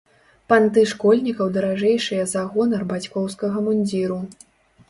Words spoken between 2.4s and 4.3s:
гонар бацькоўскага мундзіру.